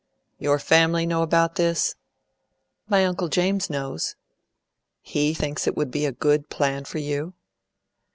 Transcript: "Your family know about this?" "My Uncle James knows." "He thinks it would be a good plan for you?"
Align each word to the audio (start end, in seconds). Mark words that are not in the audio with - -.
"Your 0.39 0.57
family 0.57 1.05
know 1.05 1.21
about 1.21 1.57
this?" 1.57 1.93
"My 2.89 3.05
Uncle 3.05 3.27
James 3.29 3.69
knows." 3.69 4.15
"He 5.03 5.35
thinks 5.35 5.67
it 5.67 5.77
would 5.77 5.91
be 5.91 6.07
a 6.07 6.11
good 6.11 6.49
plan 6.49 6.85
for 6.85 6.97
you?" 6.97 7.35